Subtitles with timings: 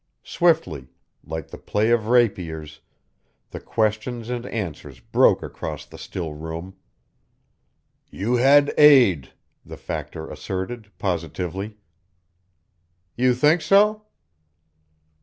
[0.23, 0.87] Swiftly,
[1.23, 2.79] like the play of rapiers,
[3.51, 6.75] the questions and answers broke across the still room.
[8.09, 9.33] "You had aid,"
[9.63, 11.77] the Factor asserted, positively.
[13.15, 14.07] "You think so?"